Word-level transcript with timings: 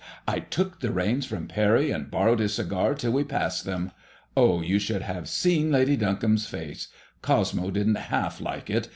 I 0.27 0.39
took 0.39 0.79
the 0.79 0.91
reins 0.91 1.27
from 1.27 1.47
Parry, 1.47 1.91
and 1.91 2.09
borrowed 2.09 2.39
his 2.39 2.55
cigar 2.55 2.95
till 2.95 3.11
we 3.11 3.23
passed 3.23 3.65
them. 3.65 3.91
Oh, 4.35 4.59
you 4.59 4.79
should 4.79 5.03
have 5.03 5.29
seen 5.29 5.71
Lady 5.71 5.95
Duncombe's 5.95 6.47
face. 6.47 6.87
Cosmo 7.21 7.69
didn't 7.69 7.93
half 8.09 8.41
like 8.41 8.67
it. 8.71 8.89